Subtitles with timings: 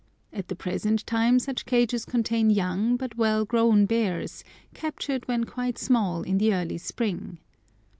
[0.33, 4.43] At the present time such cages contain young but well grown bears,
[4.73, 7.37] captured when quite small in the early spring.